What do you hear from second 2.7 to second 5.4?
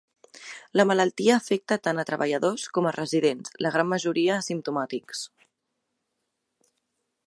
com a residents, la gran majoria asimptomàtics.